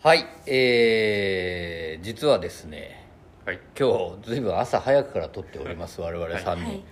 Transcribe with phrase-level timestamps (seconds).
[0.00, 3.04] はいえー、実はですね
[3.44, 3.58] はい。
[3.76, 6.82] 今日ずいぶん朝早くから撮っております 我々3人、はい。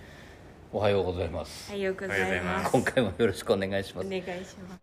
[0.73, 2.65] おはようございます、おはようございおはようございまます。
[2.65, 4.07] す今回もよろしくお願いします。
[4.07, 4.81] お願いします。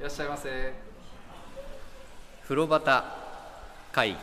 [0.00, 0.72] いらっしゃいませ。
[2.44, 3.04] 風呂端
[3.92, 4.16] 会議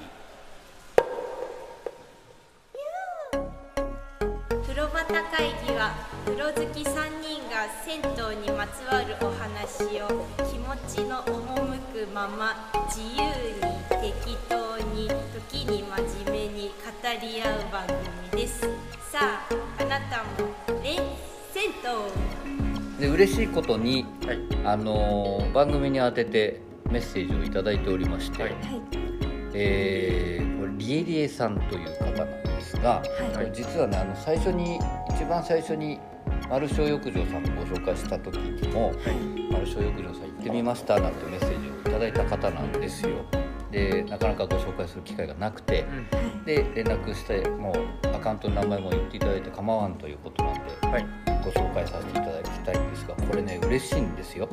[5.82, 5.96] は
[6.26, 13.26] 風呂好き3人が銭湯にまつわるお話を気持ちの赴くまま自由
[13.58, 15.08] に適当に
[15.50, 16.76] 時に真面目に語
[17.20, 17.88] り合う番
[18.32, 18.62] 組です。
[19.12, 19.50] さあ
[19.80, 20.98] あなたもね
[21.52, 21.72] 銭
[23.00, 24.40] 湯で嬉しいことに、はい。
[24.64, 26.62] あのー番組に当てて
[26.92, 28.52] メッセージをいただいておりまして、はい。
[28.52, 29.11] はい
[29.54, 33.02] えーこれリエリエさんという方なんですが、
[33.32, 33.34] い。
[33.36, 36.00] これ実はねあの最初に一番最初に
[36.50, 38.92] 丸小浴場さんをご紹介した時にも
[39.52, 43.12] 「丸小浴場さん行ってみました」なんてメッセージをいただいた方なんですよ。
[43.72, 45.86] でなかなかご紹介する機会がなくて
[46.46, 51.06] で連絡してもうアカウントの名前も言っていただいて構わんということなんではい。
[51.44, 54.46] ご紹介させていただきたいんですがこれね嬉しいんですよ。
[54.46, 54.52] は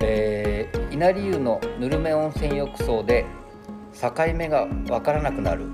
[0.00, 3.24] えー稲荷湯のぬるめ温泉浴槽で
[4.00, 5.66] 境目が分からなくなる。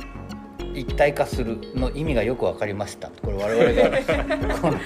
[0.75, 3.09] 一体化するの意味がよく分かりました。
[3.09, 4.79] これ我々が この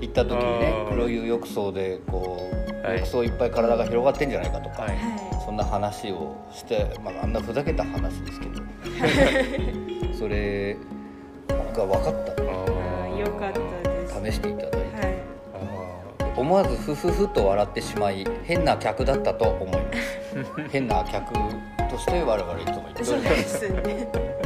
[0.00, 2.50] 行った時にね黒湯浴槽でこ
[2.82, 2.96] う、はい。
[2.98, 4.92] 浴槽いっぱい体が広がってんじゃないかとか、はい。
[5.44, 8.62] そんな話をして、まあ、あんなふざけた話ですけど。
[10.18, 10.76] それ
[11.48, 12.42] が分かった。
[12.42, 14.32] よかったです。
[14.32, 14.76] 試していただいて。
[14.76, 15.14] はい。
[15.54, 20.68] あ思わずフフフと笑ってしまい変な客だったと思います。
[20.72, 21.34] 変な客
[21.88, 24.37] として我々いつも言っておそうでります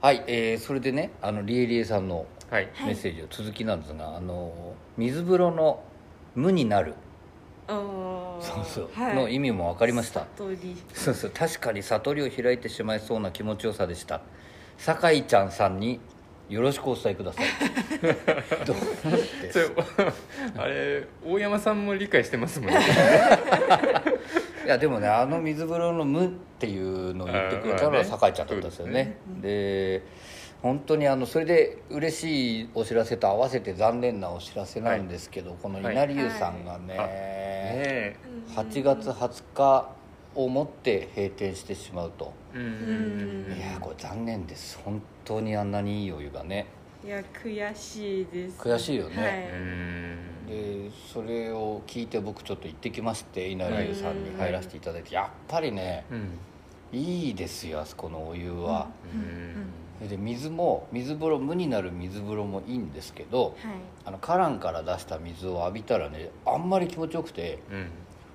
[0.00, 5.82] はい、えーそれでねあのリエリエさんのメッセージを続きなんですが、あの水風呂の
[6.34, 6.94] 無になる。
[7.68, 9.14] そうそう、はい。
[9.14, 10.26] の意味も分かりました。
[10.94, 11.30] そうそう。
[11.30, 14.22] 確かに悟りを開いてしまいそうな気持ちよさでした。
[14.78, 16.00] 酒井ちゃんさんに
[16.48, 17.46] よろしくお伝えください。
[18.66, 18.76] どう
[20.56, 22.78] あれ大山さんも理解してますもんね。
[22.78, 22.82] い
[24.70, 29.18] やでもねあの水風呂の「無」っていうのを言ってくれたのは酒井ちゃんだったんですよね。
[29.40, 30.02] で
[30.62, 37.08] 本当にあのそれで嬉しいお知らせと合わせて残念なお知らせなんですけど、この稲荷湯さんがね、はい。
[37.08, 38.16] ね
[38.54, 39.90] 8月20日
[40.34, 43.52] をもって閉店してしまうと、えうん。
[43.52, 43.58] うん。
[43.58, 44.78] いやこれ残念です。
[44.84, 46.66] 本当にあんなにいいお湯がね
[47.04, 48.60] いや悔しいです。
[48.60, 49.16] 悔しいよね。
[49.16, 49.60] はい。
[49.60, 50.86] うん。
[50.90, 56.38] でそれを聞いて僕ちょっと行ってきまして稲荷湯さんに入らせていただいてやっぱりねうん
[56.92, 60.08] いいですよあそこのお湯は、うん。
[60.08, 63.54] で水も水風呂無になる水風呂もいいんですけどはい。
[64.04, 67.86] あの花壇から出した水を浴びたらねあんまり気持ちよくてうん。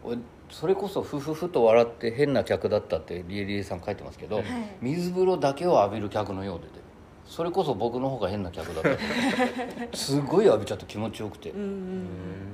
[0.03, 0.17] 俺
[0.49, 4.45] それこそフフフと笑って変な客だったってリエリエさん書いてますけど、はい。
[4.79, 6.84] 水風呂だけを浴びる客のようでで
[7.25, 9.97] それこそ僕の方が変な客だったと。
[9.97, 12.08] すごい浴びちゃって気持ちよくて、うんうん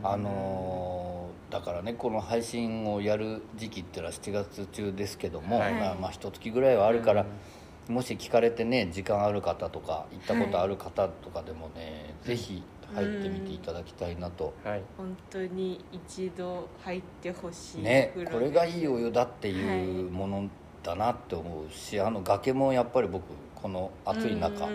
[0.03, 1.11] あのー
[1.51, 7.25] だからねこの配信をやる時期っていうのは7月中ですけども、はいまあまあ一月ぐらいはあるから、
[7.89, 12.63] もし聞かれてね時間ある方とか行ったことある方とかでもね、ぜひ
[12.95, 14.81] 入ってみていただきたいなと、はい。
[14.97, 17.81] 本当に一度入ってほしい。
[17.81, 20.49] ねこれがいいお湯だっていはいうもの
[20.83, 23.23] だなって思うしあの崖もやっぱり僕
[23.61, 24.67] この暑い中、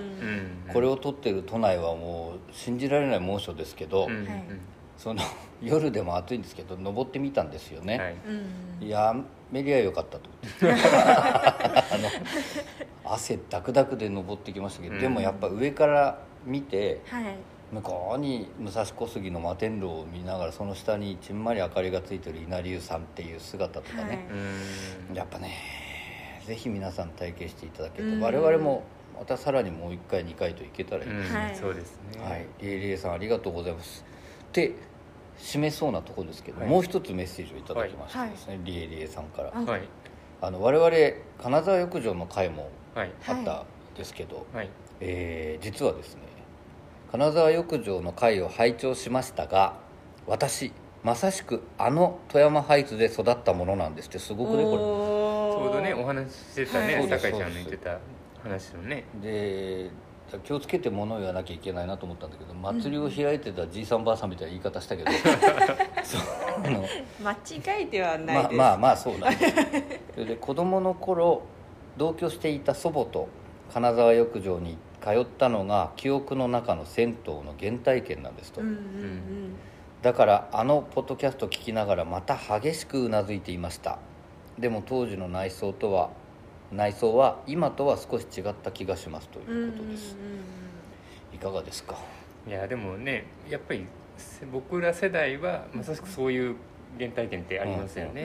[0.72, 4.08] これを撮ってる都内はもう信じられない猛暑ですけど、
[4.96, 5.22] その
[5.62, 8.14] 夜でも暑いんですけど登ってみたんですよね、はい。
[8.80, 8.88] うん。
[8.88, 9.14] や
[9.50, 10.82] めりゃよかったと思って。
[10.86, 15.00] あの汗ダクダクで登ってきましたけど、うん。
[15.00, 17.36] でもやっぱ上から見てはい。
[17.72, 24.28] 向こうに武蔵小杉の摩天楼を見ながらその下にちんまり明かりがついてる稲荷湯さんっていう姿とかね、
[25.10, 25.16] うん。
[25.16, 25.85] やっぱね
[26.46, 28.18] ぜひ皆さん体験していただけるうん。
[28.20, 28.84] と我々も
[29.18, 31.18] またさらにもう1回2回と行けたらいい、うん。
[31.18, 31.56] はい。
[31.56, 32.22] そうですね。
[32.22, 34.04] はい、リエリエさんありがとうございます。
[34.52, 34.74] で
[35.38, 36.70] 締めそうなところですけど、はい。
[36.70, 39.52] もう一つメッセージをいただきましてですね、リエリエさんから。
[39.54, 39.82] あはい。
[40.40, 40.90] あの我々
[41.42, 43.12] 金沢浴場の会もはい。
[43.26, 43.64] あったん
[43.96, 44.70] ですけど、はい。
[45.00, 46.22] えー実はですね
[47.10, 49.74] 金沢浴場の会を拝聴しましたが
[50.26, 50.72] 私
[51.02, 54.18] まさしくあの富山ハイツで育ったものなんですって。
[54.18, 57.08] すごくねこちょうどねお話ししてたね、はい。
[57.08, 57.98] 酒井ちゃんの言ってた
[58.42, 59.04] 話のね。
[59.22, 59.90] れで
[60.42, 65.10] 気をつけて物を言わなきゃいけないなと思ったんだけど祭りを開いてたじいさんばあさんみたいな言い方したけど。
[66.02, 66.20] そう
[66.64, 66.84] あの
[67.22, 69.36] 間違いではないです、まあまあまあそうだね。
[70.14, 71.42] それで子供の頃
[71.96, 73.28] 同居していた祖母と
[73.72, 78.68] 金沢浴場に通ったのが記憶の中の銭湯の原体験なんですと、うん。
[78.68, 79.56] うん。
[80.02, 83.98] だからあのポッドキャスト聞きながらまた激しくうなずいていました
[84.58, 86.10] でも当時の内装とは
[86.72, 90.16] 内装は今とは少し違った気がしますとうんうんいうことです、
[91.34, 91.96] いかがですか？
[92.46, 93.86] いやでもねやっぱり
[94.16, 96.56] せ僕ら世代はまさしくそういう
[96.98, 98.24] 原体験ってありますよね、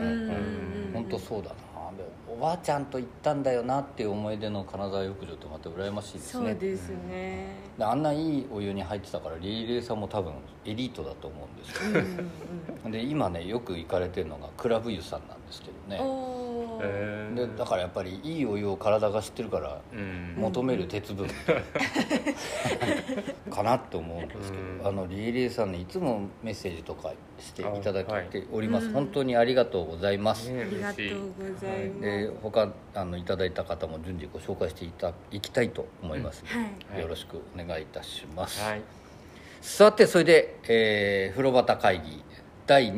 [0.94, 1.56] 本当そうだな
[1.98, 6.52] でおばあちゃんと行ったんだよなっていう思い出の金沢浴場ってまた羨ましいですね。
[6.52, 7.56] そうですね。
[7.78, 10.34] であんないいお湯に入ってたからリリレーさんも多分
[10.66, 16.51] エリートだと思うんですうんうんよで今ねよく行かれてるのがクラブ湯さんなんですけどうんね
[17.36, 20.36] でだからやっぱりいいお湯を体が知ってるからうん。
[20.38, 21.28] 求める鉄分。
[23.50, 24.88] かなと思うんですけど、うん。
[24.88, 28.94] あのリリーさんにいつもメッセージとかしていただいております、うん。
[28.94, 36.44] 本当にありがとうございます、ねありがとうございます、で他あのいただいた方も順次ご紹介していたいきたいと思います。
[36.44, 36.56] ので、
[36.96, 37.02] はい。
[37.02, 38.82] よろしくお願いいたします、はい。
[39.62, 42.24] さてそれで、えー風呂旗会議
[42.68, 42.92] 第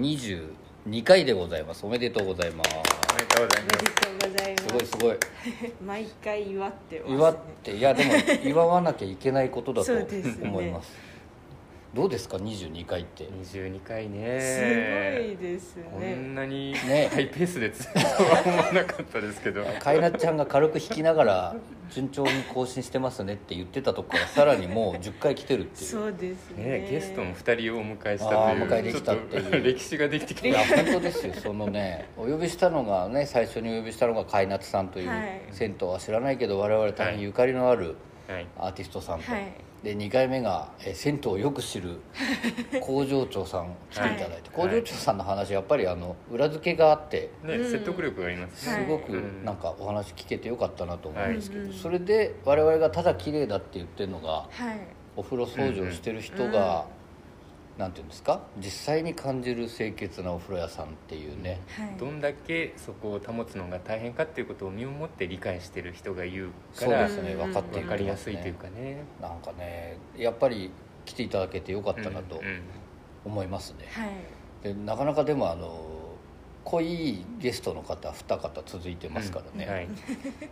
[0.88, 1.86] 22回でございます。
[1.86, 2.70] おめでとうございます。
[2.74, 3.86] おめでとうございおめます。
[3.86, 5.18] でとうございますすごいすごい。
[5.86, 8.14] 毎回祝ってます、ね、祝っていやでも
[8.44, 9.92] 祝わなきゃいけないことだと
[10.42, 10.92] 思います
[11.94, 13.26] どうですか？22回って。
[13.26, 17.08] 22回すごねいですこねんなにね。
[17.14, 19.64] ハイペースで続くとは思わなかったですけど。
[19.64, 21.56] かいなちゃんが軽く弾きながら
[21.92, 25.90] 順調に更新してますねって言ってたとこからさらにもう10回来てるっていう。
[25.92, 26.64] そうですね。
[26.80, 28.64] ねゲストも2人をお迎えしたという。
[28.64, 29.62] お迎えできたっていう。
[29.64, 31.34] 歴史ができてきいやた本当ですよ。
[31.36, 35.42] そのねお呼びしたのがね最初にお呼びしたのが海夏さんという、はい。
[35.52, 37.98] 銭湯は知らないけど我々大変ゆかりのある
[38.28, 38.48] はい。
[38.58, 42.00] アーティストさんと、はいで2回目が、えー銭湯をよく知る
[42.82, 44.70] 工場長さん来ていただいて、はい。
[44.70, 47.70] 工場長さんの話やっぱりあの裏付けがあってねうん。
[47.70, 48.74] 説得力がありますね。
[48.76, 49.44] はいすごくうん。
[49.44, 51.74] なんかお話聞けてよかったなと思うんですけど、はい。
[51.74, 54.80] それで我々がただ綺麗だって言ってるのがはい。
[55.16, 56.86] お風呂掃除をしてる人が、
[57.78, 58.42] なんていうんですか？
[58.58, 61.98] 実際に感じる清潔なお風呂屋さんっていうね、はい。
[62.00, 66.50] どんだけそこを保つのが大変かっていうことを身をもって理解してる人が言う
[66.80, 67.34] からそうですね。
[67.34, 69.04] うん分かって分かりやますねいというかね。
[69.22, 70.72] なんかねやっぱり
[71.06, 72.62] 来ていただけてよかったなとうんうん。
[73.26, 74.10] 思いますね、はい。
[74.64, 76.03] でなかなかでもあの
[76.64, 79.88] 濃いゲストの方2方続いてますからね、はい。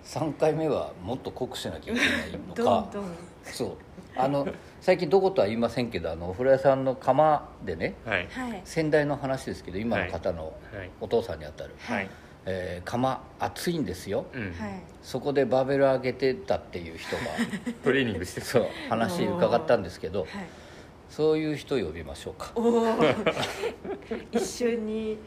[0.04, 3.06] 3回目はもっと濃くしなきゃいけないのどかんどん。
[3.44, 3.70] そう。
[4.16, 4.48] あの
[4.82, 8.28] 最近どことは言いませんけどあのお風呂屋さんの釜でねはい。
[8.30, 8.62] はい。
[8.66, 10.90] 先代の話ですけど今の方のはい。
[11.00, 12.10] お父さんにあたる、はい。
[12.46, 14.26] えー釜熱いんですよ。
[14.34, 14.42] うん。
[14.42, 14.54] はい。
[15.02, 17.22] そこでバーベル上げてたっていう人が
[17.84, 20.30] トレーニングしてそう話伺ったんですけどはい。
[21.10, 22.52] そういう人呼びましょうか。
[22.56, 22.86] おお
[24.32, 25.18] 一緒に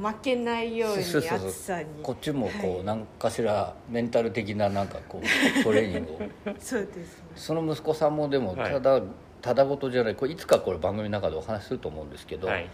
[0.00, 1.48] 負けないようにそうそうそう。
[1.48, 2.84] 暑さにこっちもこう、はい。
[2.84, 5.26] 何かしらメンタル的ななんかこう
[5.64, 6.18] トレーニングを。
[6.58, 7.24] そうですね。
[7.36, 8.72] その息子さんもでもはい。
[8.72, 9.02] ただ、
[9.42, 12.68] ただごとじゃないこれいつかこれ番組の中でお話しすると思うんですけど、はい。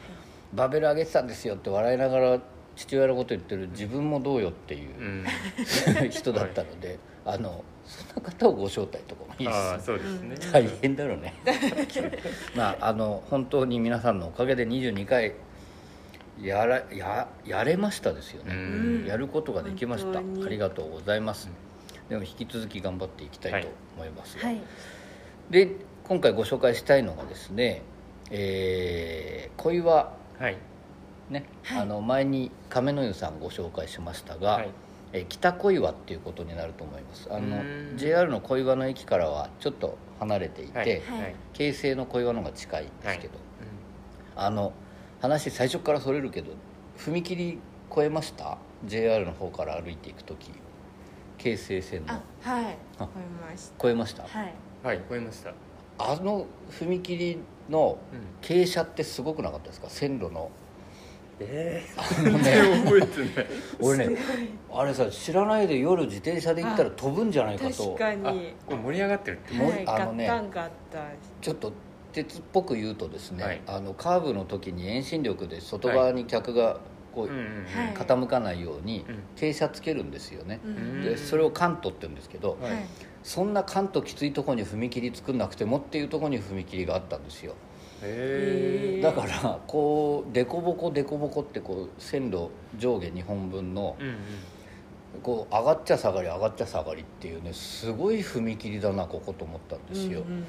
[0.52, 2.40] バーベル上げてたんですよって笑いながら
[2.76, 6.10] 父親のこと言ってる自分もどうよっていうう、ん。
[6.10, 10.36] 人だったので、あのそんな方をご招待とかもいいでああすそうですね。
[10.52, 11.34] 大変だろうね。
[12.54, 15.34] まああの本当に皆さんのおかげで22回
[16.42, 18.58] やらややれましたですよね、う
[19.04, 19.06] ん。
[19.06, 20.20] やることができました。
[20.20, 21.50] ありがとうございます、
[22.08, 24.60] でも引き続き頑張っていきたいと思いますが、はい。
[25.50, 25.68] で
[26.04, 27.82] 今回ご紹介したいのがですね
[28.30, 30.12] えー、小岩。
[30.38, 30.56] はい。
[31.28, 31.82] ね、はい。
[31.82, 34.70] あの前に亀の湯さんご紹介しましたが、はい。
[35.12, 37.28] えー北小岩っていうことになると思います。
[37.30, 41.02] あの JR の小岩の駅からはちょっと離れていて、
[41.52, 43.34] 京成の小岩の方が近いんですけど、
[44.36, 44.72] あの
[45.20, 46.52] 話最初からそれるけど
[46.98, 47.58] 踏切
[47.90, 50.50] 越えました？JR の方から歩いていく時。
[51.38, 52.12] 京成線の。
[52.14, 52.76] あはい。
[52.98, 54.54] あ思いまし越えました、たはい。
[54.82, 55.52] はい超えました。
[55.98, 58.20] あの踏切のうん。
[58.46, 59.88] 傾斜ってすごくなかったですか？
[59.90, 60.50] 線路の。
[61.42, 62.42] ええあのね。
[62.42, 63.46] 全然覚えてない。
[63.80, 64.16] 俺ね
[64.72, 67.94] あれさ知らないで夜自転車で行ったら飛ぶんじゃないかと。
[67.94, 69.54] 確かあにこれ盛り上がってるって。
[69.54, 71.02] もうはいあのねガッタンガッタン。
[71.40, 71.72] ちょっと
[72.12, 73.62] 鉄っぽく言うとですね、はい。
[73.66, 76.80] あのカーブの時に遠心力で外側に客が
[77.14, 77.30] こう、
[77.94, 79.18] 傾かないようにうん。
[79.36, 82.72] 傾斜つけるんですよね、うんでそれをカントって言うんですけど、はい。
[82.72, 82.84] はい
[83.22, 87.54] そんな関東きついとこに踏切作んなくてもっていうとこに踏切があったんですよ。
[88.02, 92.48] へえだからこう凸凹凸凹ってこう線路
[92.78, 94.14] 上下2本分のうんうん
[95.22, 100.44] こう上がっちゃ下がり上がっちゃ下がりっていうねすごい踏切だなここと思ったんですよ、うんうんへ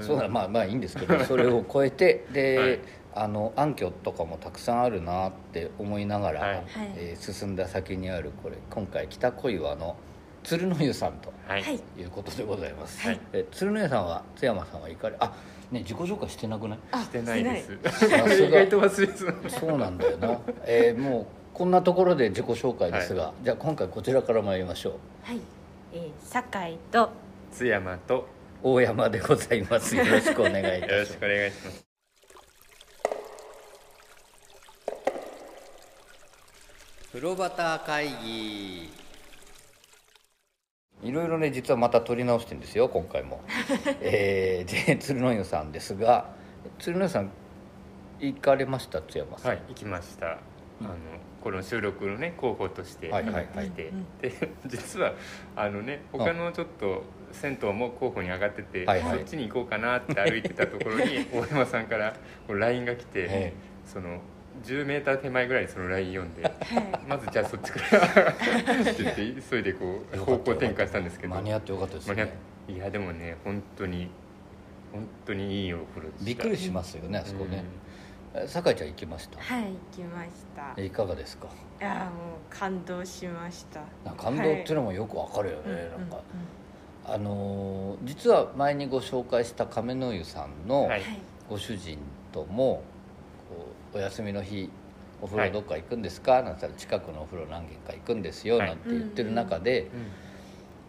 [0.00, 2.80] えそうだまあまあいいんですけどそれを超えてで、はい。
[3.18, 6.54] あの暗渠とかもたくさんあるなって思いながら、はい。
[6.56, 6.66] はい。
[6.96, 9.96] えー進んだ先にあるこれ今回北小岩の
[10.44, 11.62] 鶴の湯さんとはい、
[12.04, 13.20] うことでございます、はい。
[13.32, 15.32] え鶴の湯さんは津山さんは行かれあ
[15.72, 16.78] ね自己紹介してなくない？
[16.92, 17.72] あしてないです。
[17.72, 21.26] 意外と忘れそうなんだよな、えーもう
[21.56, 24.92] こんなところで自己紹介ですが、じゃあ今回こちらから参りましょう。
[25.22, 25.40] はい、
[25.90, 27.08] えー、酒井と
[27.50, 28.26] 津山とよ
[28.62, 29.96] 大山でございます。
[29.96, 31.12] よろしくお願いいたしろます。
[31.12, 31.86] しくお願いします。
[37.12, 38.90] 風呂旗会議。
[41.04, 43.40] いろいろね実はまた撮り直してるんですよ今回も。
[44.02, 46.34] えー、で鶴の湯さんですが
[46.78, 47.30] 鶴の湯さん
[48.20, 50.32] 行かれました津山さん、はい行きました。
[50.32, 50.38] あ
[50.82, 50.94] の
[51.46, 53.66] この収録のね候補としてはい入はいはい。
[53.68, 54.32] ってうんで
[54.66, 55.12] 実は
[55.54, 59.18] あのね他のちょっと銭湯も候補に上がってて、はいはい。
[59.18, 62.16] そっちに行こうかなって歩いてたところに 大山さんから
[62.48, 63.52] こう LINE が来て、え
[63.84, 64.18] その
[64.64, 66.54] 10メーター手前ぐらいにその LINE 読んではい。
[67.06, 68.34] まずじゃあそっちからっ
[68.96, 69.62] て言って急い？
[69.62, 71.34] でこう方向転換したんですけど。
[71.36, 72.34] 間に合ってよかったです間に合っね
[72.74, 74.10] いやでもね本当に
[74.92, 76.24] 本当にいいお風呂でした。
[76.26, 77.85] びっくりしますよねあそこね、え
[78.46, 79.38] 酒井ちゃん行きました？
[79.40, 80.74] はい行きました。
[80.76, 81.48] えいかがですか？
[81.80, 82.10] いやーもう
[82.50, 83.80] 感動しました。
[84.16, 85.90] 感動っていうのもよくわかるよね、はい。
[85.90, 86.16] なんか。
[86.16, 86.20] う、
[87.06, 91.00] あのー実は前にご紹介した亀の湯さんのはい。
[91.00, 91.98] んはいご主人
[92.32, 92.82] とも
[93.94, 94.68] お休みの日
[95.22, 98.68] お風呂どっか行くんですか?」なんて言ったら「近くのお風呂何軒か行くんですよ」はい。
[98.68, 99.88] なんて言ってる中で、うん。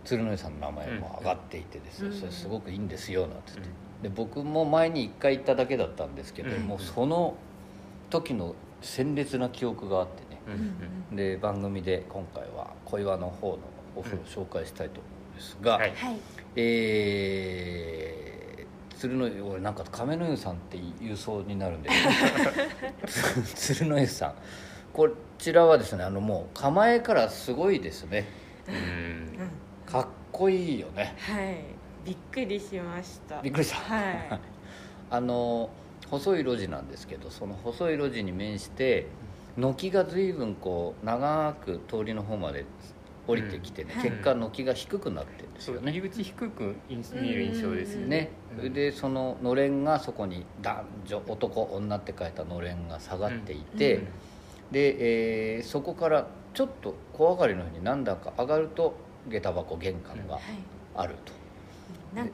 [0.03, 2.13] 鶴の湯さんの名前も上がっていてですね、うん。
[2.17, 7.35] それすごくいいんですよなんて言って、うんで僕も前に1回行っただけだったんですけど、うんもうその
[8.09, 13.59] 時の鮮烈な記憶があってね、うんうんで番組で今回は小岩の方の
[13.95, 15.93] お風呂を紹介したいと思うんですが、はい。
[15.95, 16.17] はい。
[16.55, 21.89] えー、鶴の湯俺なんか亀の湯さんって言うそうになるんで
[23.05, 24.33] つ 鶴の湯さん。
[24.93, 28.25] こちらはですねあのもう構えからすごいですね。
[28.67, 28.75] うん。
[28.75, 28.77] う
[29.45, 29.49] ん。
[29.85, 31.15] かっこいいよね。
[31.17, 31.76] はい
[32.07, 33.41] びっくりしました。
[33.41, 33.75] びっくりした。
[33.77, 34.39] はい。
[35.11, 35.69] あの
[36.09, 39.07] 細い路地なんですけどその細い路地に面して
[39.57, 42.65] 軒が随分こう長く通りの方まで
[43.27, 44.01] 降りてきてね、うん。
[44.01, 48.07] 結果軒が低くなってるんですそうよね入り口低く印見える印象ですよね。
[48.07, 48.29] ね、
[48.63, 48.73] うん。
[48.73, 54.07] でそののれんがそこに男女男女って書いたのれんが下がっていて、うん。
[54.71, 58.95] で、えーそこからちょっと小上がりのように何段か上がると
[59.29, 60.43] 下駄箱玄関がはい。
[60.95, 61.33] あると、
[62.13, 62.33] なんか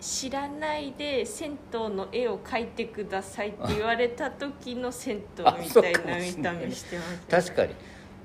[0.00, 7.74] 知らないで銭湯の絵を描いてくださいって言われた時の銭湯みたいな見た目してました 確かに。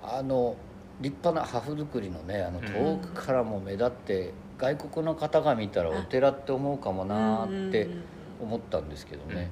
[0.03, 0.55] あの
[1.01, 2.65] 立派な破風作りのねあのうん。
[2.65, 7.89] 遠くからも目立って、外国の方が見たらお寺って思うかもなーって
[8.41, 9.49] 思ったんですけどうんね、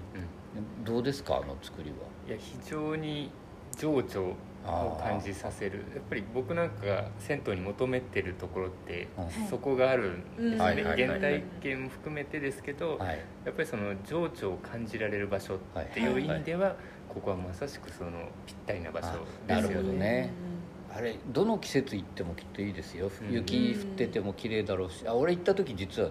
[0.83, 1.95] どうですかあの作りは？
[2.27, 3.31] いや非常に
[3.77, 4.33] 情緒
[4.65, 5.79] を感じさせる。
[5.93, 9.47] やっぱり僕なんかが銭湯に求めてるところってうん。
[9.47, 10.57] そこがあるんですうん。
[10.57, 11.07] ね、はいはいはい。
[11.07, 13.19] 原体験も含めてですけど、はい。
[13.45, 15.57] やっぱりその情緒を感じられる場所っ
[15.93, 16.75] ていう意味では、
[17.09, 18.11] ここはまさしくその
[18.45, 19.07] ぴったりな場所
[19.47, 19.87] あなるですよね。
[19.87, 20.29] ほどね。
[20.93, 23.09] あれどの季節行ってもきっといいですよ。
[23.21, 25.07] うん雪降ってても綺麗だろうし。
[25.07, 26.09] あ俺行った時実は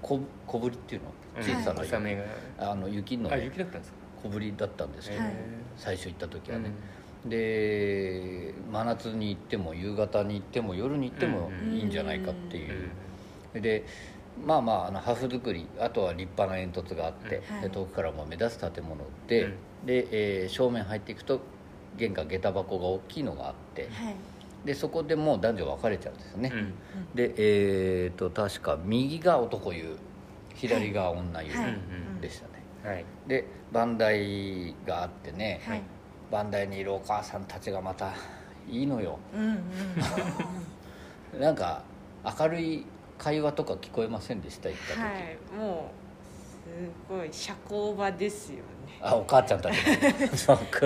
[0.00, 1.08] 小小ぶりっていうの？
[1.36, 1.42] うん。
[1.42, 2.24] 小さな小雨が。
[2.58, 3.98] あの雪のあね雪だったんですか？
[4.22, 5.32] 小ぶりだったんですけど、はい
[5.76, 6.72] 最初行った時はね、うん
[7.26, 12.90] で真夏に行っても夕方に行っても夜に行ってもうんいいんじゃないかっていう。
[13.54, 13.84] う、んで
[14.44, 19.86] まあまああのハフ作りあとは立派な煙突があって、うん遠くからも目立つ建物で、うん。
[19.86, 21.40] で、えー正面入っていくと
[21.96, 24.16] 玄関下駄箱が大きいのがあってはい。
[24.64, 26.74] でそこでもう男女分かれちゃうんですよね、うん。
[27.14, 29.96] でえー、と確か右が男湯
[30.54, 31.48] 左が女湯
[32.20, 35.82] でしたね、はいで番台があってね、はい
[36.32, 38.12] 番台にいるお母さんたちがまた
[38.68, 39.18] いいのよ。
[39.34, 39.62] うんうん
[41.34, 41.38] うん。
[41.40, 41.82] なんか
[42.38, 42.86] 明るい
[43.18, 46.02] 会話とか聞こえませんでした行った時、はいもう
[46.62, 46.68] す
[47.08, 48.62] ごい社交場ですよね。
[49.00, 49.76] あお母ちゃんたち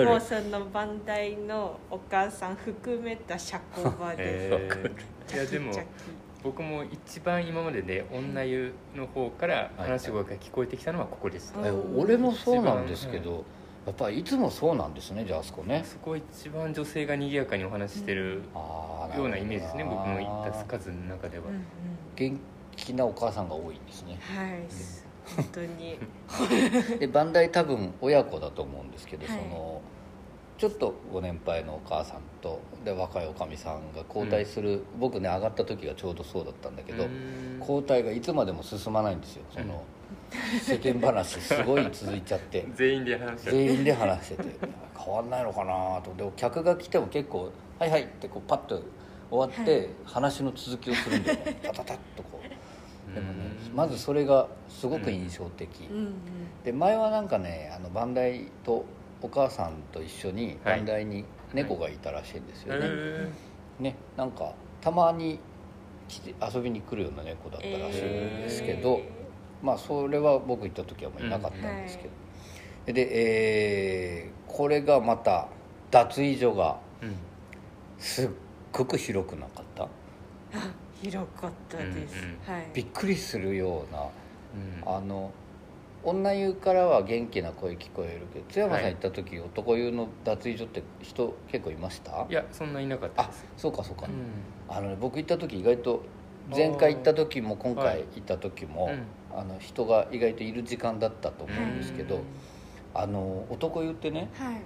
[0.03, 0.15] も。
[0.15, 4.49] うその番台のお母さん含めた社交場で。
[4.49, 5.71] す、 えーいやでも
[6.43, 13.43] 僕も一番今までで女湯の方から話し声が聞こえてきたのはここでした、は俺もそうなんですけど、
[13.87, 15.81] やっぱりいつもそうなんですねじゃああそこね。
[15.85, 21.61] そこは一番女性が賑やかにお話ししてるあようなイメージですね僕の行った数の中では、うんうん
[22.17, 22.39] 元
[22.75, 24.19] 気なお母さんが多いですね。
[24.21, 24.61] はい
[25.35, 25.99] 本当に。
[26.99, 29.37] でバンダイ多分親子だと思うんですけど、はい。
[29.37, 29.81] その
[30.57, 37.57] ちょっとご年配のお母さんとで若いおかみさんが交代する、僕ね上がった時がちょうどそうだったんだけど、うん。
[37.59, 39.43] 交代がいつまでも進まないんですよ。
[39.51, 39.83] その、
[40.61, 42.65] 世間話すごい続いちゃって。
[42.75, 44.49] 全員で話しちゃう全員で話してて。
[44.97, 46.13] 変わんないのかなと。
[46.15, 48.81] でも客が来ても結構「はいはい」ってこうパッと
[49.29, 51.59] 終わって話の続きをするんだよね。
[51.63, 53.13] タタタッとこう。
[53.13, 53.75] でもねうん。
[53.75, 56.13] まずそれがすごく印象的、うんうん。
[56.63, 58.83] で前はなんかねあのバンダイと
[59.21, 60.81] お母さんと一緒にバはい。
[60.81, 63.29] ンダイに猫がいたらしいんですよね、へ
[63.79, 65.39] ねなんかたまに
[66.07, 69.01] 来て遊びに来るような猫だったらしいんですけど、
[69.61, 72.05] まあそれは僕行った時はもういなかったんですけ
[72.87, 75.49] ど、で、えーこれがまた
[75.91, 76.79] 脱衣所が
[77.97, 78.29] すっ
[78.71, 79.83] ごく広くなかった。
[79.83, 79.87] あ
[81.01, 82.15] 広かったです、
[82.47, 82.67] うんはい。
[82.73, 84.95] びっくりするようなうん。
[84.97, 85.31] あの
[86.03, 88.93] 女湯からは元気な声聞こえるけど津山さんはい。
[88.93, 92.25] 行った時、男湯の脱衣所って人結構いました？
[92.29, 93.45] いやそんないなかったあです。
[93.57, 94.73] そうかそうか、うん。
[94.75, 96.03] あのね、僕行った時意外と
[96.49, 99.03] 前回行った時も今回はい行った時も、うん
[99.37, 102.21] あの人が意外といる時間だったと思うんですけど、うん
[102.93, 104.61] あの男湯ってねはい。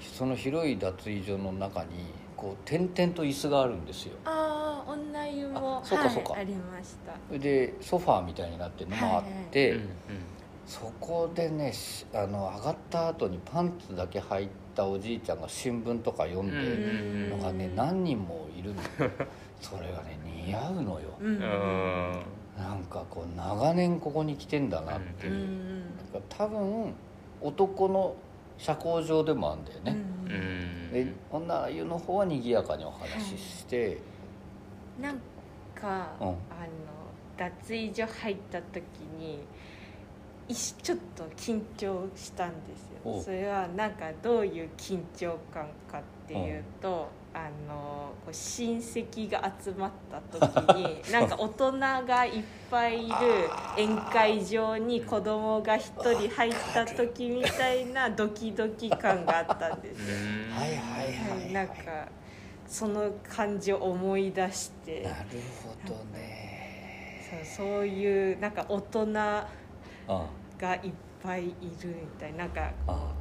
[0.00, 1.90] その広い脱衣所の中に
[2.36, 4.16] こう点々と椅子があるんですよ。
[4.24, 5.78] ああ女湯も。
[5.78, 6.32] あそうかそうか。
[6.32, 6.96] はい、ありまし
[7.30, 7.38] た。
[7.38, 9.88] でソファーみたいになってるのもあって、うん
[10.66, 17.76] そこでねしあの上がった後にパンツだけ履いたおじいちゃんが新聞とか読んでるのがね、うん。
[17.76, 18.82] 何人もいるの
[19.60, 21.18] それがね似合うのよ
[22.58, 25.32] なんかこう長年ここに来てんだなっていう。
[25.32, 25.80] う、ん。
[26.12, 26.92] なんか多分
[27.40, 28.16] 男の
[28.58, 30.38] 社交場でもあるんだよね、ーう
[30.90, 30.92] ん。
[30.92, 33.98] で女湯の方は賑やかにお話しして、
[35.00, 35.20] なん
[35.74, 36.28] か、うん。
[36.28, 36.36] あの
[37.36, 38.82] 脱衣所入った時
[39.16, 39.44] に
[40.48, 51.72] ちょっと緊張したんですおよそれはなんかどういう緊張感かっていうと、あのこう親戚が集まった時に なんか大人
[52.06, 53.14] がいっぱいいる
[53.76, 60.00] 宴会場に子供が一人入った時みたいな ドキドキ感があったんです
[60.52, 61.74] はいはいはい、はい、なんか
[62.68, 65.00] その感じを思い出して。
[65.02, 65.16] なる
[65.64, 67.24] ほどね。
[67.30, 69.48] そうそういうなんか大人が
[70.06, 70.26] あ。
[70.82, 71.48] いっぱいい
[71.82, 72.72] るみたいななんか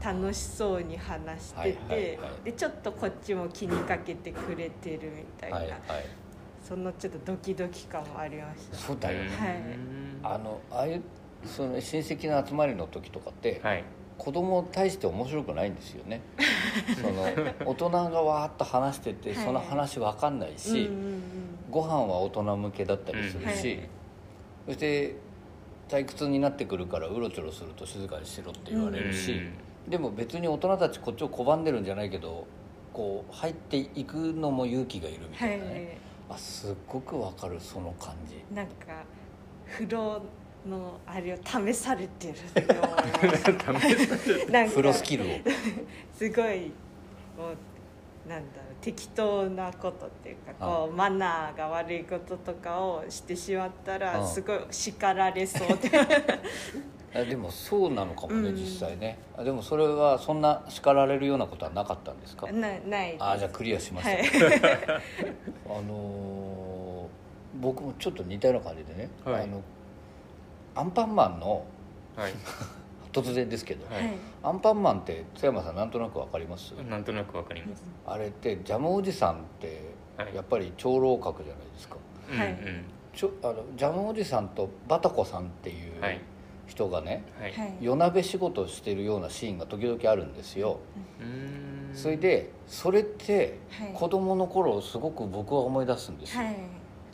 [0.04, 2.46] 楽しそうに話してて、はいはいはい。
[2.46, 5.80] でちょっとこっちも気にかけてくれてるみたいな、はいはい。
[6.62, 8.78] そのちょっとドキドキ感もありました。
[8.78, 9.30] そうだよね、
[10.24, 10.34] はい。
[10.36, 11.04] あのああいう
[11.46, 13.84] その親戚の集まりの時とかって、はい。
[14.18, 16.22] 子供大して面白くないんですよね。
[17.00, 17.24] その
[17.66, 19.46] 大人がわーっと話しててはい。
[19.46, 21.22] その話わかんないし、うんうん。
[21.70, 23.80] ご飯は大人向けだったりするし、うん。
[23.80, 23.90] はい。
[24.68, 25.16] そして
[25.90, 29.42] 退屈になってくるからうろちょろすると静かにしろって言われるし、
[29.88, 32.46] でも別に大人たちこっちを拒んでるんじゃないけど
[32.94, 35.98] こう入っていくのも勇気がいるみたはいいなね、
[36.30, 38.44] あすっごくわかるその感じ。
[38.54, 39.04] なんか
[39.70, 40.22] 風呂
[40.68, 45.28] のあれを試されてるっ て思いましたなんかプロスキルを。
[46.14, 46.72] すごい
[47.38, 47.54] こ
[48.26, 55.92] うなんだろう適当なことっていうかこうマナーが悪いこととかをしてしまったあらあすごい叱られそうで。
[57.16, 58.56] あでもそうなのかもね、うん。
[58.56, 59.18] 実際ね。
[59.36, 62.52] あでもそれはそんな叱られるようなことはなかったんですか？
[62.52, 63.24] なないです。
[63.24, 65.02] あじゃあクリアしました、はい。
[65.68, 66.38] あのー
[67.60, 69.44] 僕もちょっと似たような感じでね、はい。
[69.44, 69.62] あの
[70.76, 71.66] アンパンマンの
[72.16, 72.34] はい
[73.12, 74.06] 突然ですけど、はい。
[74.06, 77.84] はいアンパンマンって津山さんなんとなくわかります、なんとなくわかります。
[78.06, 79.82] あれってジャムおじさんって
[80.16, 80.36] はい。
[80.36, 81.98] やっぱり長老閣じゃないですか、
[82.30, 82.68] はいうん。
[82.68, 86.22] うんちょあのジャムおじさんとバタコさんっていうはい。
[86.68, 87.54] 人がね、はい。
[87.54, 87.78] はい。
[87.82, 90.80] 夜鍋仕事をしてるようなシーンが時々あるんですよ、
[91.94, 93.94] それでそれってはい。
[93.94, 96.56] 子供の頃すごく僕は思い出すんですよ、はい。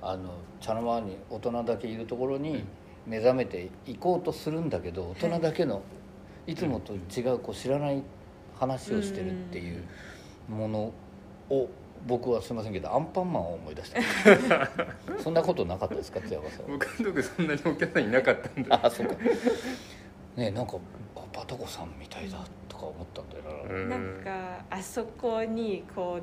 [0.01, 2.65] あの茶の間に大人だけいるところに
[3.05, 5.81] 目覚めていこうとするんだけど大人だけの
[6.47, 8.03] いつもと違うこう知らない
[8.59, 9.83] 話をしてるっていう
[10.49, 10.93] もの
[11.49, 11.69] を
[12.05, 13.99] 僕はすいませんけどアンパンマンを思い出した。
[15.23, 16.67] そんなことなかったですか津山さんは。
[16.71, 19.13] 僕のとこそんなにお客さんいなかったんであそうか。
[19.13, 20.77] ねえなんか
[21.15, 23.89] あバタコさんみたいだとか思ったんだよな、うん。
[23.89, 26.19] なんかあそこにこ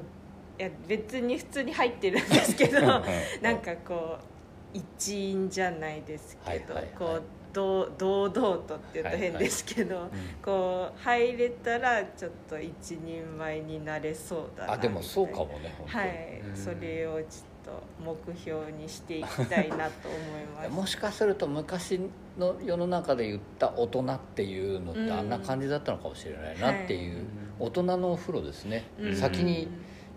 [0.58, 4.39] ういや別に普通に入ってるんですけどなんかこう
[4.72, 6.94] 一員じゃないですけど、はいはいはい。
[6.98, 10.08] こうどう堂々とって言うと変ですけど、
[10.42, 16.56] こう入れたらちょっと一人前になれそうだなあでもそうかももねはい、うん。
[16.56, 17.24] それをちょっ
[17.64, 17.82] と
[18.28, 20.70] 目標にしていきたいなと思います。
[20.70, 22.00] もしかすると昔
[22.38, 27.26] の世の中で言った大人っていうのってあんな感じだったのかもしれないなっていう、
[27.58, 29.16] 大人のお風呂ですね、うん。
[29.16, 29.68] 先に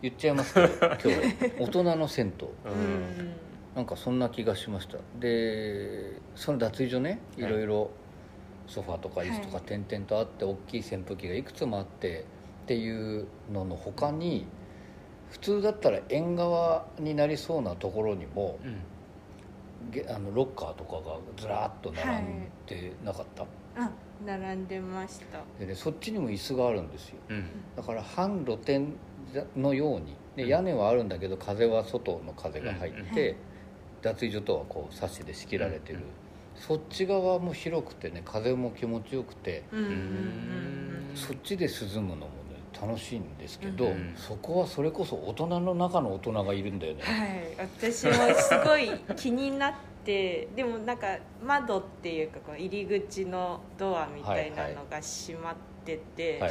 [0.03, 2.47] 言っちゃいますけど今日 大人の銭湯。
[2.71, 3.42] うん
[3.75, 4.97] なんかそんな気がしました。
[5.19, 7.51] でその脱衣所ねいはい。
[7.51, 7.89] ろいろ
[8.67, 12.25] ソファとか椅子とかはい点々とあって大きい扇風機がいくつもあって
[12.63, 14.45] っていうのの他に
[15.31, 18.77] 普通だったら縁側になりそうなところにもうん。
[19.91, 23.43] げあのロッカーとかがずらっと並んでなかった、
[23.75, 23.91] あ
[24.25, 25.39] 並んでました。
[25.59, 27.15] でねそっちにも椅子があるんですよ。
[27.27, 27.45] うん。
[27.75, 28.93] だから半露天
[29.57, 30.15] のように。
[30.37, 33.37] で屋根はあるんだけど風は外の風が入って、うん
[34.03, 36.03] 脱衣所とはこうサッシで仕切られてる、うん
[36.55, 42.29] そっち側も広くてね風も気持ちよくて、うんうんうんそっちで涼むのもね
[42.79, 47.69] 楽しいんですけど、うんそこはそれこそ大人の中の大人がいるんだよね、はい。
[47.81, 49.73] 私もすごい気になっ
[50.05, 56.47] て でもなんか窓っていうかこう入り口のドアみたいなのが閉まってて、はいは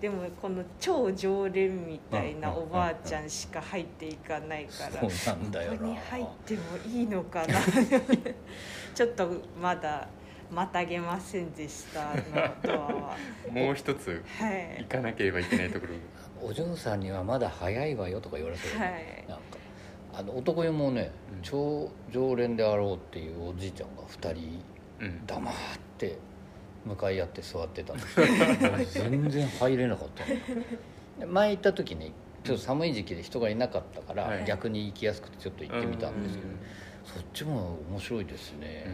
[0.00, 7.54] でもこの超常連みたいなおばあちゃんしか入っていかないから、ここに入ってもいいのかな。
[8.94, 10.08] ちょっとまだ
[10.50, 12.22] またげませんでしたあの
[12.62, 13.16] ドアは。
[13.50, 14.76] もう一つはい。
[14.80, 15.94] 行かなければいけないところ。
[16.48, 19.24] お嬢さんにはまだ早いわよとか言われてる、はい。
[19.28, 19.42] なんか
[20.12, 21.42] あの男湯もね、うん。
[21.42, 24.62] 超常連であろうっていうおじいちゃんが2人
[25.00, 25.26] うん。
[25.26, 25.54] 黙っ
[25.98, 26.18] て
[26.86, 28.02] 向かい合って座ってたんで
[28.86, 30.08] す全然入れなかっ
[31.18, 31.26] た。
[31.26, 32.12] 前行った時に
[32.44, 34.44] ちょっと寒い時期で人がいなかったから、はい。
[34.44, 36.56] 逆に行きやすくてちょっと行ってみたんですけど、うん
[37.06, 38.84] そっちも面白いですね、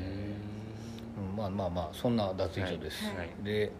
[1.16, 3.16] うんうんまあまあまあそんな脱衣所です、はい。
[3.16, 3.30] はい。
[3.42, 3.72] で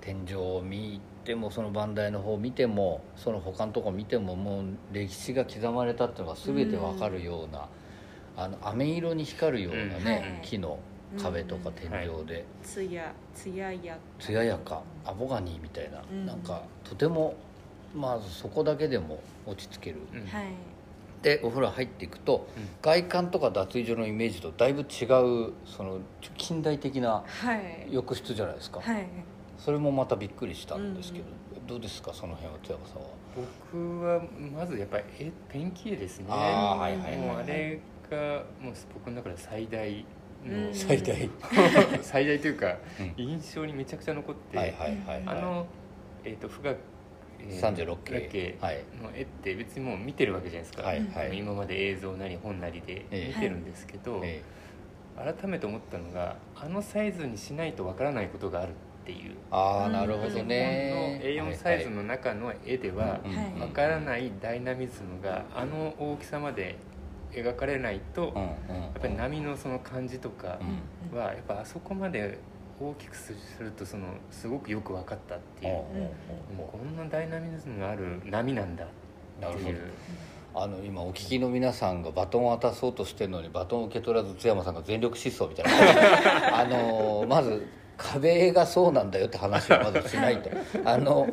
[0.00, 7.68] 天井を見てもその番台の方見てもその他のとこ見てももう歴史が刻まれたっていうのが全てわかるような、
[8.38, 10.78] あの飴色に光るようなね、木の
[11.16, 14.82] 壁とか天井で、つやつやや艶やか。
[15.04, 16.26] アボガニーみたいな、うん。
[16.26, 17.34] なんかとても
[17.94, 20.26] まずそこだけでも落ち着ける、うん。
[20.26, 20.46] はい。
[21.22, 22.68] でお風呂入っていくと、うん。
[22.82, 26.00] 外観とか脱衣所のイメージとだいぶ違うその
[26.36, 27.88] 近代的なはい。
[27.90, 29.06] 浴室じゃないですか、はい。
[29.56, 31.24] それもまたびっくりしたんですけど、
[31.66, 32.12] どうですか？
[32.14, 33.08] その辺は津山さんは。
[33.72, 34.22] 僕は
[34.56, 38.16] まずやっぱり絵ペンキ絵ですねあーはいはいはいもうあれが
[38.60, 40.04] もう僕の中で最大
[40.72, 41.30] 最大。
[42.02, 43.14] 最大というか、うん。
[43.16, 45.22] 印象にめちゃくちゃ残って、はいはいはいはい。
[45.26, 45.66] あの、
[46.24, 46.78] えー、と富岳、
[47.40, 48.82] えー36系系はい。
[49.02, 51.38] の絵って別にもう見てるわけじゃないですか、はいはい。
[51.38, 53.34] 今まで映像なり本なりでええ。
[53.34, 54.42] 見てるんですけど、え
[55.16, 58.72] 改めて思ったのがあのサイズにしないとわからないことがあるっ
[59.04, 59.36] ていう。
[59.50, 63.20] ああなるほどパソコンのね A4 サイズの中の絵では
[63.58, 66.76] わからないダイナミズムがあの大きさまで
[67.32, 68.42] 描かれないとうん
[68.74, 70.58] うんやっぱり波のその感じとか
[71.12, 71.18] うん。
[71.18, 72.38] はやっぱあそこまで
[72.80, 75.82] 大きくするとそのすごくよく分かったっていう。
[76.56, 78.88] こんなダイナミズムがある波なんだっ
[79.54, 79.78] ていう。
[80.54, 85.64] あの今お聞きの皆さんがバトンを渡そうとしてるのにバトンを受け取らず津山さんが全力疾走みたい
[86.50, 86.58] な。
[86.60, 90.50] あのまず壁がそうなんだよって話をまずしないと。
[90.84, 91.28] あの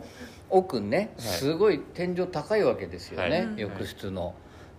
[0.50, 3.62] 奥ねすごい天井高いわけですよね、はい。
[3.62, 4.34] 浴室の。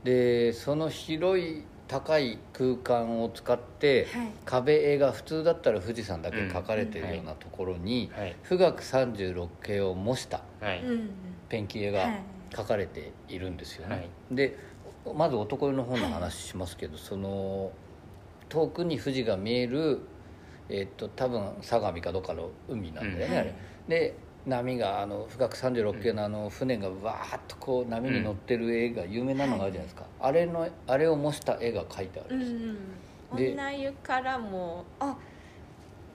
[0.07, 4.29] でその広い高い空間を使って、はい。
[4.45, 8.37] 壁絵が普通だったら富士山だけ描かれてるようなところに、はい。
[8.49, 10.42] 富岳36系を模した
[11.49, 12.23] ペンキ絵がはい。
[12.51, 14.09] 描かれているんですよね、はい。
[14.31, 14.57] で
[15.14, 17.73] まず男湯の方の話しますけど、その
[18.49, 20.01] 遠くに富士が見える、
[20.69, 23.40] えっと多分相模かどっかの海なんだよね、うん。
[23.40, 23.55] あれ。
[23.88, 24.14] で
[24.47, 32.59] 波があの富岳36系のあの船がわーっとこう波に乗ってる絵が有名なのがあるじゃないですか、あれのあれを模した絵が描いてあるうんですよ、
[33.35, 33.37] ん。
[33.37, 35.17] で女湯からもあ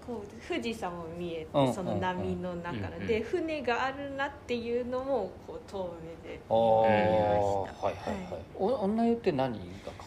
[0.05, 3.21] こう富士山も見えて、うんその波の中で。
[3.21, 7.85] 船があるなっていうのもこう遠目で見はいました。
[7.85, 7.95] はい。
[7.95, 9.59] はい、お女湯って何が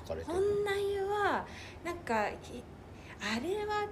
[0.04, 1.46] 描かれてる女湯は
[1.84, 2.62] なんかひ
[3.20, 3.86] あれは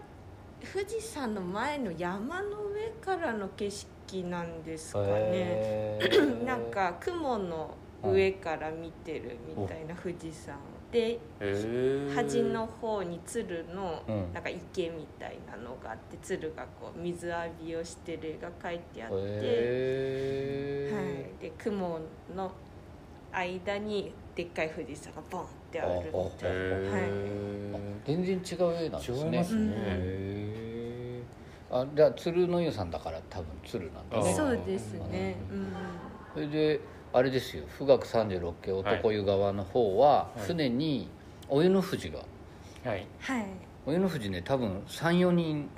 [0.72, 3.91] 富士山の前の山の上からの景色
[4.24, 5.06] なんですかね。
[5.10, 6.44] へー。
[6.44, 10.56] なんか雲の上から見てるみたいな富士山
[10.90, 14.32] でへ端の方に鶴のうん。
[14.32, 22.00] なんか池みたいなのがあって鶴がこう水浴びをしてる絵が描いてあって、へはい、で雲
[22.34, 22.52] の
[23.32, 26.58] 間にでっかい富士山がボンってあるみたいな。
[26.98, 29.18] え全然違う絵なんですね。
[29.18, 29.72] 違いますね。
[29.76, 30.81] へー
[31.72, 34.34] あじゃあ鶴の湯さんだから多分鶴なんだね。
[34.34, 35.72] そうですね、うん。
[36.34, 36.80] それで
[37.12, 37.64] あれですよ。
[37.78, 40.40] 富岳36家男湯側の方は、い。
[40.40, 41.08] 船に
[41.48, 42.18] お湯の富士が。
[42.84, 43.06] はい。
[43.20, 43.46] はい。
[43.84, 45.68] お湯の富士ね多分34人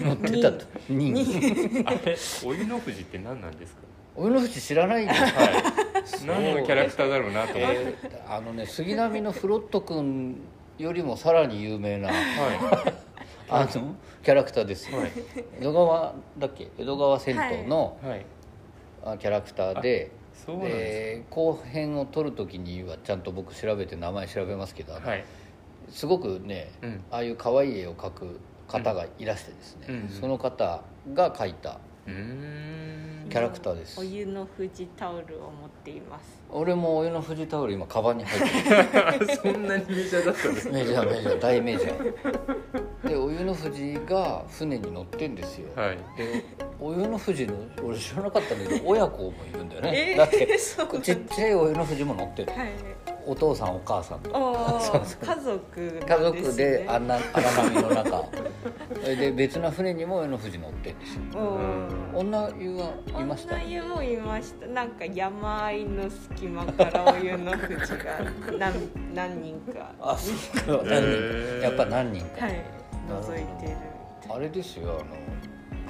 [0.00, 0.66] 乗ってたと。
[0.88, 1.14] 人。
[1.86, 3.80] あれお湯の富士って何なんですか？
[4.16, 5.32] お湯の富士知らないんですはい
[6.26, 10.36] 何のキャラクターだろうなと思って、えーあのね杉並のフロット君
[10.78, 12.92] よりもさらに有名なは
[13.50, 14.90] あのキャラクターです。
[14.94, 15.10] はい。
[15.58, 16.70] 江戸川だっけ？
[16.78, 18.24] 江戸川銭湯の、はい。
[19.04, 25.24] あキャラクターでそうなんで後編を撮る時にはちゃんと僕調べて名前調べますけど、はい。
[25.88, 27.00] すごくねうん。
[27.10, 30.08] ああいう可愛い絵を描く方がいらしてですね、うんうん。
[30.08, 30.82] その方
[31.12, 31.80] が描いた
[33.30, 34.00] キャラクターです。
[34.00, 36.24] お湯の富士タオルを持っています。
[36.50, 43.08] 俺もお湯の富士タオル今カバンに入ってる そんなにメジャーだったんですメジャーメジャー大メジャー。
[43.08, 45.98] でお湯の富士が船に乗ってんですよ、はい。
[46.16, 46.44] で
[46.80, 50.58] お湯の富士の俺知らなかったんだけど 親子もいるんだよね、えーだって
[51.02, 52.52] ちっちゃいお湯の富士も乗ってる。
[52.52, 52.70] はい。
[53.26, 54.30] お父さんお母さんと。
[54.30, 58.24] 家族家なんです族ねであんな荒波の中
[59.16, 61.22] で別な船にもお湯の富士乗ってるんですよ。
[62.12, 63.54] 女湯はいました？
[63.56, 64.66] 女湯もいました。
[64.66, 68.20] なんか山あいの隙間からお湯の富士が
[68.58, 69.92] 何何人か。
[70.00, 70.82] あそうか。
[70.84, 72.64] 何人か、やっぱ何人か、はい。
[73.08, 73.76] 覗いてる。
[74.28, 75.16] あれですよあの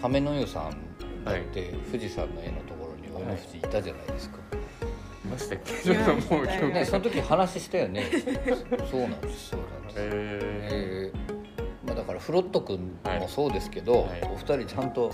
[0.00, 0.76] 亀の湯さん
[1.24, 4.36] だって、富士山の絵のところにお湯の富士いたじゃないですか、
[5.24, 6.68] いましたっけ？
[6.68, 8.04] ね、その時話したよね。
[8.90, 10.40] そうなんですそうなんです、え
[10.72, 11.39] えー
[11.90, 15.12] まあ、だからフロット君もそうですけど、はいお二人ちゃんと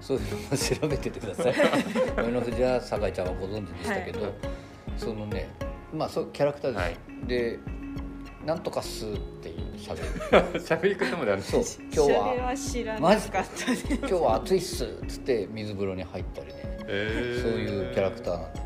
[0.00, 1.54] そういうのも調べててください。
[2.16, 4.32] お湯の富士は酒井ちゃんはご存知でしたけど、はい
[4.96, 5.48] そのね
[5.92, 7.58] まあそうキャラクターです、はいで
[8.46, 13.44] 「なんとかす」っていう喋るー、 喋り方もだねそうそ今日れはは知らなかったで
[13.76, 13.86] す。
[13.94, 16.52] 今日は暑いっすっつって水風呂に入ったりね。
[16.86, 18.61] えーそういうキャラクターなんでね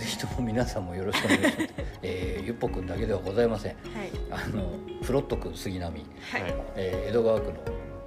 [0.00, 1.58] ぜひとも皆さんもよろしくお願いします、
[2.02, 3.72] えーゆっぽくんだけではございません。
[3.72, 4.10] はい。
[4.30, 6.42] あのフロットくん杉並、はい。
[6.42, 7.54] はいえー江戸川区の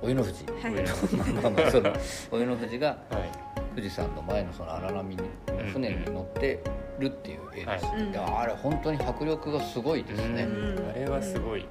[0.01, 1.53] お湯の富士、はい。
[1.53, 1.93] まあその
[2.31, 3.31] お湯の富士がはい。
[3.75, 5.23] 富士山の前のその荒波の
[5.71, 6.63] 船に乗って
[6.99, 10.89] るっていう絵です、はいであれ本当に迫力がすごいですね、うん。
[10.89, 11.65] あれはすごい